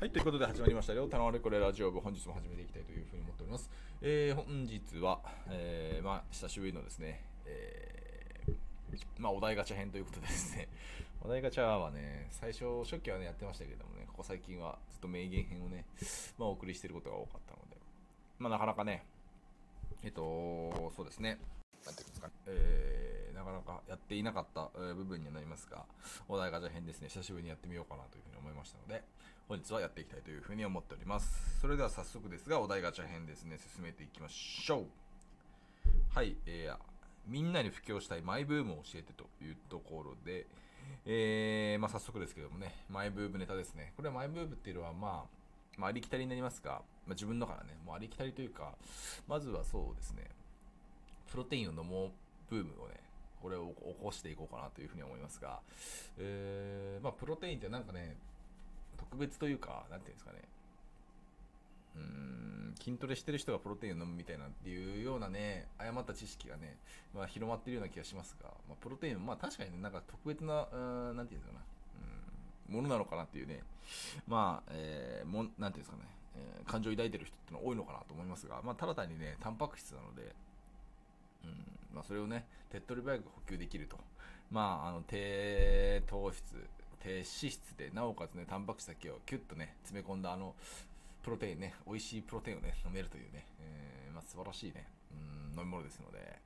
[0.00, 1.06] はい、ということで始まりましたよ。
[1.06, 3.70] たのあれこれラジオ部、本日も始めていきたいというふうに思っております。
[4.02, 10.68] えー、本日は、えー、まあ、久しぶりのですね、えー、まあ、お題ガチャ編ということでですね、
[11.22, 15.84] お題ガチャはね、最初、初期はね、やってましたけれどもね、ここ最近はずっと名言編をね、
[16.38, 17.76] まあ、お送りしてることが多かったので、
[18.38, 19.06] まあ、なかなかね、
[20.02, 21.38] えっと、そうですね、
[21.86, 25.86] なんていうんですかね、えー、なかなかやっていなかった、部分にはなりますが、
[26.26, 29.04] お題ガチャ編ですね、久しぶりにやってみようかなというふうに思いましたので、
[29.48, 31.58] 本日はやっていきたいというふうに思っております。
[31.58, 34.84] それでは早速ですが、お題ガチャ編ですね、進めていきましょう。
[36.14, 36.76] はい、えー、
[37.26, 40.44] みんなに布教したいマイブームを教えてというところで、
[41.06, 43.94] えー、まあ、早速ですけどもね、マイブームネタですね。
[43.96, 45.38] これはマイブームっていうのは、まあ、
[45.78, 48.74] まあ、ありきたりになりますが、まあ、自分のからね、もうありきたりというか、
[49.26, 50.28] まずはそうですね、
[51.30, 52.10] プロテインを飲もう
[52.50, 53.00] ブームをね、
[53.40, 55.60] これを起こしていこうかなというふうに思いますが、
[56.18, 58.18] えー、まあ、プロテインってなんかね、
[58.98, 60.42] 特別というか、なんていうんですかね、
[61.96, 66.76] うん、筋トレしてる人がプロテインを飲むみたいなっていうようなね、誤った知識がね、
[67.14, 70.76] まあ、広まっているような気がしますが、まあ、プロテイン、まあ確かにね、なんか特別な、う
[71.12, 71.60] ん、なんていうんですかな、
[72.68, 73.62] うん、ものなのかなっていうね、
[74.26, 76.02] まあ、えー、もなんていうんですかね、
[76.36, 80.34] えー、感情を抱いてる人ってのは多いのかなと思いますが、まあ、ただ単にね、タンパク質なので、
[81.44, 81.50] うん
[81.94, 83.96] まあ、それをね、手っ取り早く補給できると。
[84.50, 86.42] まあ、あの低糖質、
[87.00, 90.54] 低脂質で、なおかつね、タンパク質だけをキュッとね、詰め込んだあの、
[91.22, 94.86] プロテインね、美味しいプロテインをね、飲めるというね、えー、まあ、素晴らしいね、
[95.54, 96.38] うん、飲み物ですので、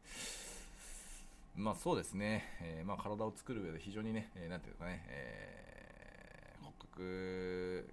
[1.55, 7.92] まあそうですね、えー、まあ体を作る上で非常にね、えー、なんていうかね、えー、骨格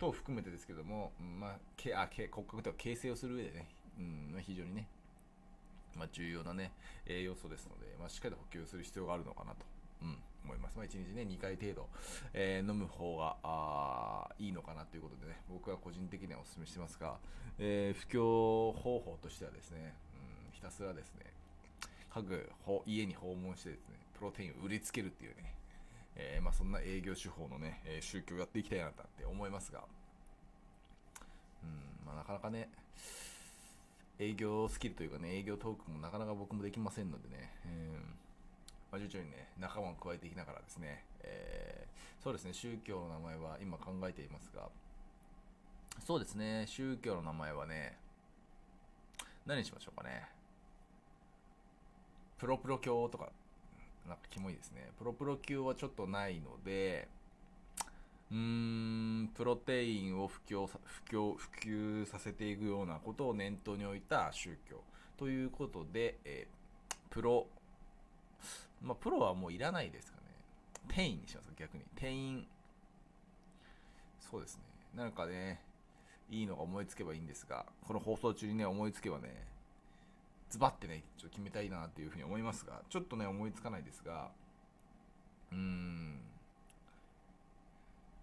[0.00, 3.66] 等含めてですけども、まあ、けあけ骨格とは形成をする上でね、
[3.98, 4.02] う
[4.38, 4.88] ん、非常にね、
[5.96, 6.72] まあ、重要なね、
[7.06, 9.58] 栄養素ですので、まあ、しっかりと補給する必要があるのかなと、
[10.02, 10.76] うん、思います。
[10.76, 11.88] まあ、1日ね、2回程度、
[12.32, 17.18] えー、飲む方があいいのかなということでね、僕は個人的にはお勧めしてますが、
[17.58, 19.94] えー、布教方法としてはですね、
[20.48, 21.26] うん、ひたすらですね、
[22.12, 22.50] 各
[22.86, 25.54] 家に訪問してですね、プロテインを売りつけるっていうね、
[26.16, 29.84] えー、まあ、そんな営業手法のね、え宗教をやっていきたいなって思いますが、
[31.62, 32.68] うんまあ、なかなかね、
[34.18, 38.29] 営業スキルというかね、営業トークもなかなか僕もできませんのでね、えー
[38.90, 44.68] まあ、徐々にね、仲間を加えていきながらですね、えー、そうですね、宗教の名前は今考えていますが、
[46.04, 47.98] そうですね、宗教の名前はね、
[49.46, 50.28] 何にしましょうかね。
[52.38, 53.30] プロプロ教とか、
[54.06, 54.90] なんかキモいですね。
[54.98, 57.08] プロプロ級はちょっとないので、
[58.30, 60.78] うーん、プロテインを布教普
[61.10, 64.82] 及普及させていくようなことを念頭に置いた宗教
[65.16, 67.46] ということで、えー、プロ
[68.80, 70.26] まあ、プロはもういらないですかね。
[70.88, 71.84] 店員にします逆に。
[71.96, 72.46] 店員。
[74.18, 74.62] そうですね。
[74.94, 75.60] なんかね、
[76.30, 79.46] いいのが思いつけばいいんですが、この放送中にね、思いつけばね、
[80.48, 84.30] ズバッてね、ちょっと決めたいなっていうふうに思いますが、ちょっとね、思いつかないですが、
[85.52, 86.20] うーん、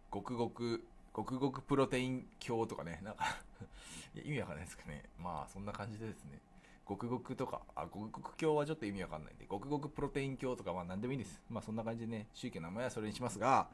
[0.09, 3.25] ごくごく、ごくごくプロテイン鏡とかね、なんか
[4.15, 5.03] いや意味わかんないですかね。
[5.17, 6.39] まあ、そんな感じでですね、
[6.87, 11.41] ごくごくとか、あ、ごくごく教はちょっと意味わかんないんで、ごくごくプロテイン教とかは何でもいいんです。
[11.49, 13.67] まあそんな感じでね、宗教の名前はそれにしますが、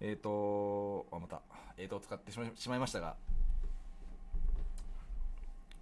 [0.00, 1.42] えっ、ー、と、あ、また、
[1.76, 3.16] えーと、使ってしまいましたが、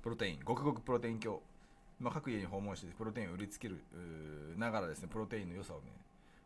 [0.02, 1.40] プロテイン、ごくごくプロテイン教。
[2.00, 3.78] まあ、各家に訪問してプロテインを売りつける
[4.56, 5.84] ながらですね、プロテインの良さをね、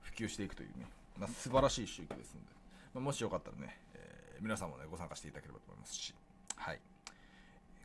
[0.03, 0.87] 普及していくというね、
[1.19, 2.47] まあ、素晴らしい宗教ですので、
[2.93, 6.15] まあ、もしよかったらね、えー、皆さんもね、ご参加していただければと思いますし、
[6.57, 6.81] はい。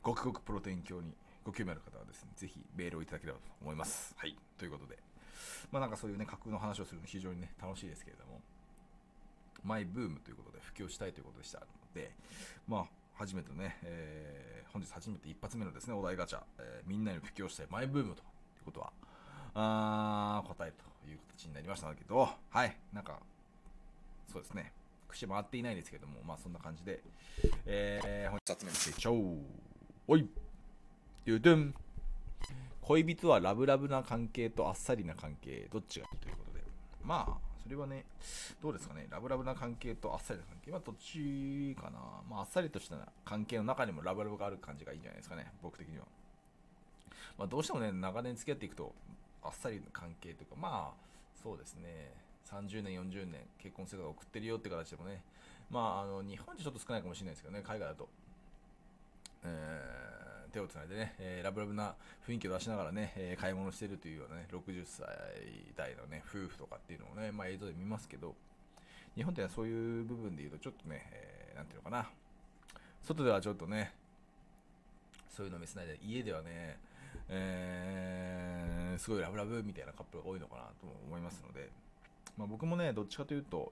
[0.04, 1.14] ごくごくプロテイン教に
[1.44, 4.14] ご興味ある方はですね、ぜひメールをいただければと思います。
[4.18, 4.36] はい。
[4.58, 4.98] ということで、
[5.72, 8.42] まあなんかそういうね、架空の話をするの非常にね、楽しいですけれども、
[9.64, 12.12] マイブームということで普及したいということでしたので、
[12.68, 18.24] まあ、初めてね、えー、本日初めて一発目のですね、お題ガチャ、えー、みんなに布教したいマイブームとい
[18.62, 18.92] うことは、
[19.54, 23.20] あ答えるという形になりましたけど、はい、なんか、
[24.32, 24.72] そうですね、
[25.08, 27.02] 口回っていないですけども、まあそんな感じで、
[27.66, 29.38] えー、本日集めていっちゃおう。
[30.08, 30.28] おい
[31.24, 31.76] ドゥドゥン
[32.82, 36.64] 恋人はラブラブな関係とあっさりな関係、どっちがいいということで。
[37.04, 38.06] まあ、それはね、
[38.60, 42.00] どうですかね、ラブラブな関係とあっさりな関係はどっちかな。
[42.28, 46.06] まあ、あっさりとした関係の中にもラブラブがある感じがいいんじゃないですかね、僕的には。
[47.38, 48.92] まあ、どうしてもね、長年付き合っていくと、
[49.44, 52.16] あっさりな関係というか、まあ、そうですね、
[52.50, 55.22] 30年、40年、結婚生活を送ってるよって形でもね、
[55.70, 58.10] まあ、あの日本じゃちょっと少ないかもしれないですけどね、海外だと。
[60.52, 61.96] 手をつないでね、えー、ラブラブな
[62.28, 65.08] 雰囲気を出しながらね、えー、買い物してるというようなね、60歳
[65.76, 68.36] 代のね、夫婦とかっていうのをね、まあ映像で見ますけど、
[69.16, 72.10] 日本ってそういう部分で言うとちょっとね、えー、なんていうのかな、
[73.04, 73.94] 外ではちょっとね、
[75.36, 76.78] そういうの見せないで、家ではね、
[77.30, 81.70] えー、すごいラブラブみたいなカップルが多いのかなとも思いますので、
[82.38, 83.72] まあ、僕もね、どっちかというと、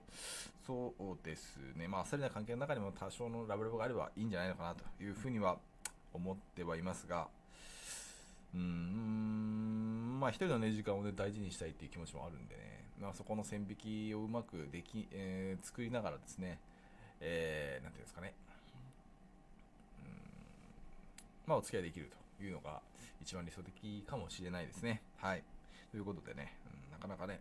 [0.65, 5.57] そうですね、まあ、あっさりな関係の中にも多少のラブラブがあればいいんじゃないのかなというふうには
[6.13, 7.27] 思ってはいますが、
[8.53, 13.75] うーん、まあ、一人のね、時間をね、大事にしたいっていう気持ちもあるんでね、まあ、そこの線引
[14.09, 16.59] きをうまくでき、えー、作りながらですね、
[17.21, 18.33] えー、なんていうんですかね、
[20.03, 20.11] うん、
[21.47, 22.81] まあ、お付き合いできるというのが
[23.21, 25.01] 一番理想的かもしれないですね。
[25.17, 25.43] はい。
[25.91, 27.39] ということでね、うん、なかなかね、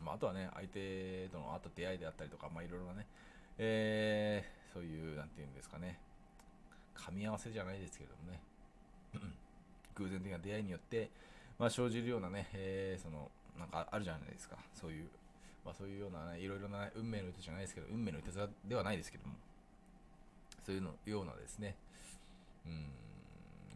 [0.00, 3.06] うんまあ、あとはね、相手とのあった出会いであったりとか、まあ、いろいろなね、
[3.58, 5.98] えー、そういう、なんていうんですかね、
[6.96, 8.40] 噛み合わせじゃないですけどもね、
[9.96, 11.10] 偶然的な出会いによって、
[11.58, 15.08] まあ、生じるようなね、えー、その、なんかあるじゃないですか、そういう、
[15.64, 18.30] まあ、そういうようなね、いろいろな、運命の糸じゃないですけど、運命の糸
[18.64, 19.34] ではないですけども、
[20.64, 21.76] そういうのようなですね、
[22.66, 22.90] うん、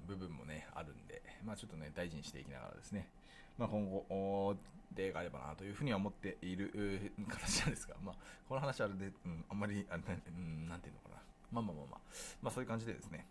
[0.07, 3.09] 部分もね、あるんで、まあ、ちょっとね、大事にしていきながらですね、
[3.57, 4.57] まあ、今後、
[4.95, 8.15] 例があればなというふうには思っている形なんですが、まあ、
[8.49, 12.01] この話はあれで、うん、あんまり、あれ、うん、なんていうのかな、まあまあまあまあ、
[12.43, 13.27] まあ、そういう感じでですね、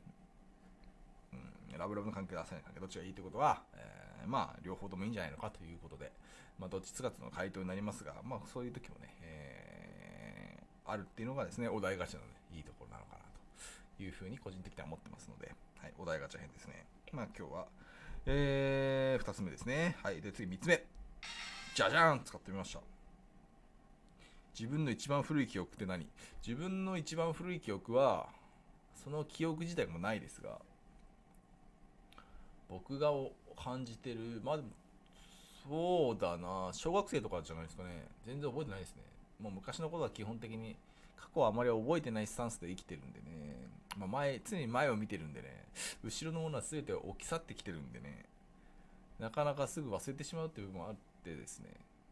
[1.71, 6.12] うん、ラブラブの関係と浅い関係、どっちがいいということは、えー、まあ、両方ともいいんじゃないのかということで、
[6.60, 13.19] まあ、どっちつかつの回答になりますが、まあ、そういう時もね、えー、あるっていうのがですね、お題ガチャの、ね、いいところなのかな
[13.98, 16.86] というふうに個人的には思ってますので、はい、お題ガチャ編ですね。
[17.13, 17.66] まあ、今日は、
[18.25, 19.95] えー、2つ目ですね。
[20.04, 20.83] はい、で、次3つ目。
[21.74, 22.99] じゃじゃん使ってみました。
[24.60, 26.06] 自分の一番古い記憶って何？
[26.46, 28.28] 自分の一番古い記憶は、
[29.02, 30.60] その記憶自体もないですが、
[32.68, 33.10] 僕が
[33.56, 34.60] 感じてる、まあ、
[35.66, 38.06] そうだな、小学生とかじゃないですかね。
[38.26, 39.04] 全然覚えてないですね。
[39.40, 40.76] もう昔のことは基本的に、
[41.16, 43.66] 過去はあまり覚えてないスタンスで生きてるんでね。
[43.98, 45.68] まあ、前、常に前を見てるんでね。
[46.04, 48.26] 後ろのものは全て置き去ってきてるんでね。
[49.20, 51.70] なかなかすぐ忘れてしまうっていう部分もあってですね。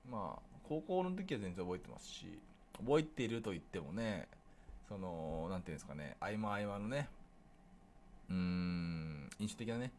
[0.10, 2.40] まあ、高校の時は全然覚えてますし、
[2.80, 4.28] 覚えていると言ってもね、
[4.88, 7.10] その、なんていうんですかね、合間合間のね、
[8.30, 9.92] うーん、印象的なね、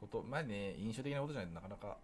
[0.00, 1.96] こと、前ね、印象的なことじゃないとなかなか、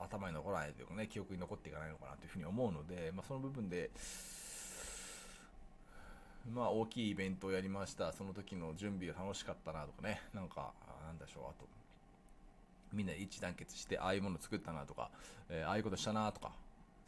[0.00, 3.90] 頭に残らないというかね、記憶に残っていかないのかなというふうに思うので、まあ、その部分で、
[6.52, 8.12] まあ、大きいイベントをやりました。
[8.12, 10.72] その時の準備が楽しかったなとかね、なんか、
[11.06, 11.66] なんでしょう、あと、
[12.92, 15.10] みんな一致団結して、ああいうもの作ったなとか、
[15.48, 16.52] えー、ああいうことしたなとか、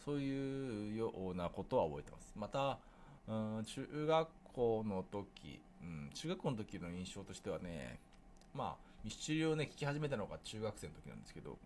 [0.06, 2.32] そういうようなことは覚えてます。
[2.36, 2.78] また、
[3.26, 7.98] うん、中学校の時、うん、中学校の時の印象としてはね、
[8.54, 11.58] まあ、ミスチルをね、聴き始めたのが中学生の時なんですけど、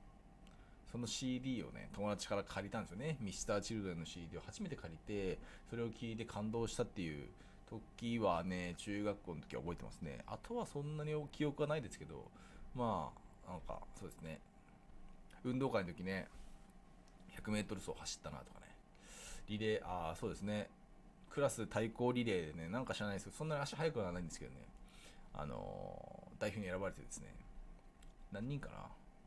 [0.90, 3.18] その CD をね、友達から借りたんですよね。
[3.20, 5.38] ミスターチルドレンの CD を初めて借りて、
[5.68, 7.28] それを聴いて感動したっていう
[7.68, 10.24] 時はね、中学校の時は覚えてますね。
[10.26, 12.24] あとはそんなに記憶はないですけど、
[12.74, 13.12] ま
[13.46, 14.40] あ、なんか、そうですね。
[15.44, 16.26] 運動会の時ね、
[17.38, 18.66] 100メートル走走ったなとかね。
[19.48, 20.68] リレー、ああ、そうですね。
[21.30, 24.56] クラス対抗リレーでね、なんか知らないですけど、そんなに足速くはないんですけどね、
[25.34, 27.34] あのー、代表に選ばれてですね、
[28.32, 28.74] 何人かな、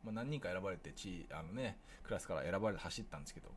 [0.04, 3.50] まあ、何人か選ばれて、チあのね、クラスから選ばれて走ったんですけど、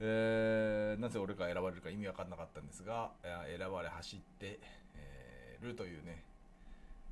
[0.00, 4.58] えー、なぜ俺が選ばれるか意味わかんなかったんですが、選ばれ走って、
[4.94, 6.22] えー、るというね、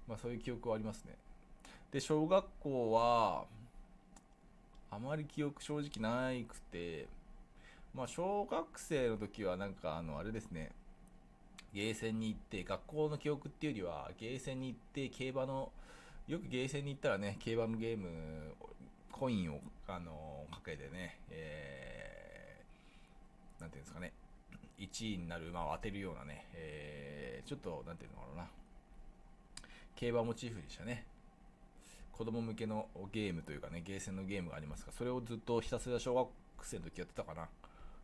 [0.08, 1.16] まあそういう記憶はありますね。
[1.92, 3.44] で、小学校は、
[4.94, 7.08] あまり記憶正直ないくて、
[7.94, 10.70] まあ小学生の時はなんかあの、あれですね、
[11.72, 15.72] ゲーセンに行って、学校の記憶っていうよりは、ゲーセンに行って、競馬の、
[16.28, 18.54] よくゲーセンに行ったらね、競馬のゲーム、
[19.10, 24.12] コインを、あのかけてね、えーなんていうんですかね、
[24.78, 28.48] 1位になる馬を当てるようなね、えー、ちょっと、なんていうのかな、
[29.96, 31.06] 競馬モチーフでしたね。
[32.16, 36.28] 子供向けのゲームというかね、ゲーセンのゲームがありますが、それをずっとひたすら小学
[36.62, 37.46] 生の時やってたかなっ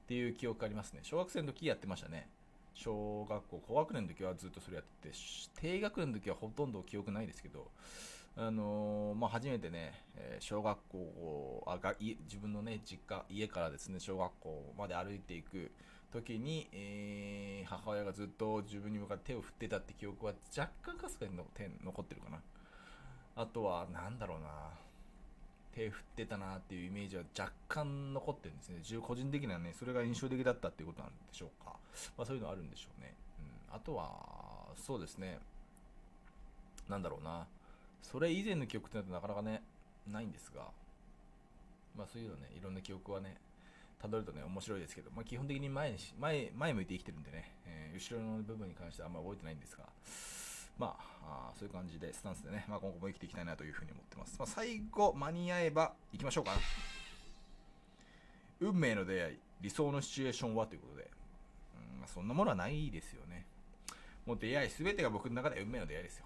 [0.09, 1.01] ていう記憶ありますね。
[1.03, 2.29] 小学生の時やってましたね。
[2.75, 5.15] 小学校、高学年の時はずっとそれやってて、
[5.61, 7.71] 低学年の時はほとんど記憶ないですけど、
[8.37, 15.71] あのー、まあ、初めてね、え小学校あが自分のね、実家、家からですね、小学校まで歩いていく
[16.13, 21.45] 時に、えー、母親がずっと自分に向かって手を振ってたって記憶は若干かすかにの
[21.85, 22.41] 残ってるかな。
[23.37, 24.49] あとは、なんだろうな。
[25.73, 28.99] 手振ってたなっていうイメージは若干残ってるんですね。
[29.01, 31.77] 個人的にはね、それが印象的だったっていうことなんでしょうか。
[32.17, 33.15] まあそういうのあるんでしょうね。
[33.71, 33.77] うん。
[33.77, 35.39] あとは、そうですね。
[36.89, 37.47] なんだろうな。
[38.03, 39.63] それ以前の記憶ってなるとなかなかね、
[40.09, 40.67] ないんですが、
[41.97, 43.37] まあそういうのね、いろんな記憶はね、
[44.03, 49.85] 辿るとね、面白いですけど、まあ、基本的に前に前前向いて生きてるんでね、えー後ろの部分に関してはあんまり覚えてないんですが、
[50.81, 54.37] まあ、あそういう感じで、スタンスでね、まあ、今後も生きていきたいなというふうに思ってます。
[54.39, 56.53] まあ、最後、間に合えば行きましょうか。
[58.61, 61.11] 運命の出会い、理想のシチュエーションはということで、
[61.93, 63.45] うんまあ、そんなものはないですよね。
[64.25, 66.25] もう出会い、すべてが僕の中で運命の出会いですよ。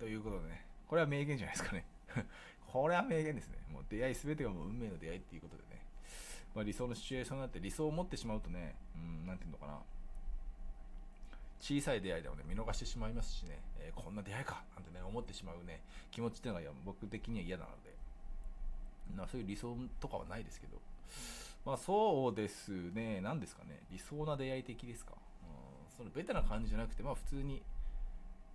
[0.00, 1.86] ということでね、これは名言じゃないですかね。
[2.66, 3.58] これは名言ですね。
[3.70, 5.86] もう出会いすべてがもう運命の出会いっていうことでね。
[6.56, 9.78] まあ、理想のシチュエーションになって理想を持ってしまうとね、うん、なんていうのかな。
[11.62, 14.64] 小さい出会いでもね、見逃してしまいますしね、えーこんな出会いか。
[14.74, 17.94] なんてね、思ってしまうね、気持ちっていうのが僕的には嫌なので、
[19.16, 20.78] ま、そういう理想とかはないですけど、
[21.64, 25.12] まあそうですね、何ですかね、理想な出会い的ですか。
[25.12, 27.62] うん、そのベタな感じじゃなくて、まあ普通に、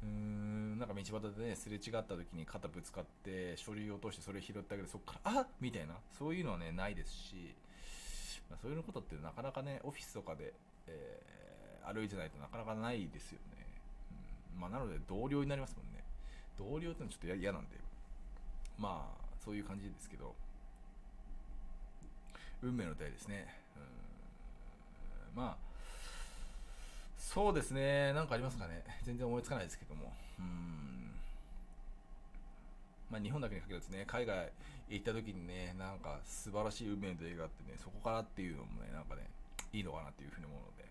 [0.03, 7.55] うーん、なんか道端でね、すれ違った時に肩ぶつかって、書類を落としてそれ拾ってあげて、そこから、あみたいな、そういうのはね、ないですし、
[8.49, 10.53] まあ、そういうことってなかなかね、オフィスとかで、
[10.87, 11.37] えー
[11.93, 13.65] 歩いてないとなかなかないですよね。
[14.55, 16.03] うん、まあなので同僚になりますもんね。
[16.57, 17.77] 同僚ってのはちょっと嫌なんで、
[18.77, 20.35] まあそういう感じですけど、
[22.61, 23.47] 運命の出会いですね。
[25.35, 25.57] うん、まあ、
[27.17, 28.83] そうですね、なんかありますかね。
[29.03, 30.13] 全然思いつかないですけども。
[30.39, 30.77] うん
[33.09, 34.51] まあ、日本だけに限らずね、海外
[34.89, 39.29] 行った時にね、なんか素晴らしい運命の出会いがあってね、そこからっていうのもね、なんかね、
[39.71, 40.86] いいのかなっていうふうに思うので、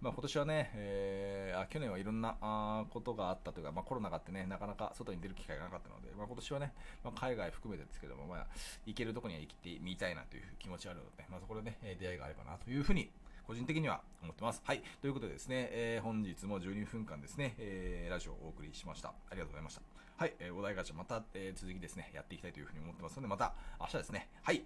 [0.00, 6.72] まあ、今年はね、えーあ去年はいろんなあことがあったというか、まあ、コロナがあってね、なかなか外に出る機会がなかったので、まあ、今年はね、
[7.04, 8.46] まあ、海外含めてですけども、まあ、
[8.86, 13.10] 行けるとこには行ってみたいなという気持ちがあるので、まあ、そこでね、え出会いがあればなというふうに、
[13.46, 14.62] 個人的には思ってます。
[14.64, 14.82] はい。
[15.02, 19.08] ということでですね、えー本日も12分間ですね、えーラジオをお送りしました。
[19.08, 19.82] ありがとうございました。
[20.16, 20.34] はい。
[20.38, 24.28] えーお題ガチャまた、えー続きですね、やっていきたいというふうに思ってますので、また明日ですね。
[24.42, 24.62] はい。